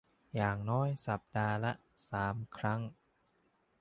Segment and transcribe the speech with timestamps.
[0.35, 1.73] อย่างน้อยสัปดาห์ละ
[2.09, 2.81] สาม ครั้ง